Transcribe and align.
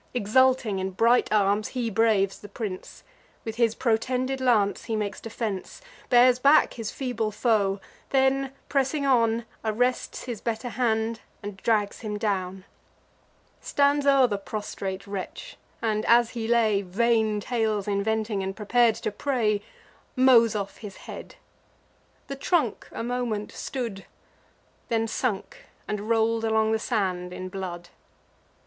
Exulting 0.15 0.79
in 0.79 0.89
bright 0.89 1.31
arms, 1.31 1.67
he 1.77 1.91
braves 1.91 2.39
the 2.39 2.49
prince: 2.49 3.03
With 3.45 3.57
his 3.57 3.75
protended 3.75 4.41
lance 4.41 4.85
he 4.85 4.95
makes 4.95 5.21
defence; 5.21 5.79
Bears 6.09 6.39
back 6.39 6.73
his 6.73 6.89
feeble 6.89 7.29
foe; 7.29 7.79
then, 8.09 8.51
pressing 8.67 9.05
on, 9.05 9.45
Arrests 9.63 10.23
his 10.23 10.41
better 10.41 10.69
hand, 10.69 11.19
and 11.43 11.55
drags 11.57 11.99
him 11.99 12.17
down; 12.17 12.65
Stands 13.59 14.07
o'er 14.07 14.25
the 14.25 14.39
prostrate 14.39 15.05
wretch, 15.05 15.55
and, 15.83 16.03
as 16.05 16.31
he 16.31 16.47
lay, 16.47 16.81
Vain 16.81 17.39
tales 17.39 17.87
inventing, 17.87 18.41
and 18.41 18.55
prepar'd 18.55 18.95
to 18.95 19.11
pray, 19.11 19.61
Mows 20.15 20.55
off 20.55 20.77
his 20.77 20.97
head: 21.05 21.35
the 22.25 22.35
trunk 22.35 22.87
a 22.91 23.03
moment 23.03 23.51
stood, 23.51 24.05
Then 24.89 25.07
sunk, 25.07 25.67
and 25.87 26.09
roll'd 26.09 26.43
along 26.43 26.71
the 26.71 26.79
sand 26.79 27.31
in 27.31 27.49
blood. 27.49 27.89